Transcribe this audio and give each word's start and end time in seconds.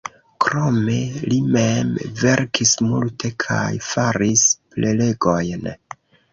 Krome 0.43 0.95
li 1.33 1.37
mem 1.57 1.91
verkis 2.23 2.73
multe 2.87 3.33
kaj 3.47 3.69
faris 3.91 4.49
prelegojn. 4.75 5.73